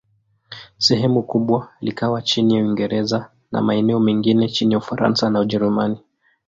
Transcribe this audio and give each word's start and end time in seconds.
Sehemu 0.77 1.23
kubwa 1.23 1.69
likawa 1.81 2.21
chini 2.21 2.55
ya 2.55 2.63
Uingereza, 2.63 3.29
na 3.51 3.61
maeneo 3.61 3.99
mengine 3.99 4.49
chini 4.49 4.73
ya 4.73 4.77
Ufaransa 4.77 5.29
na 5.29 5.39
Ujerumani. 5.39 5.99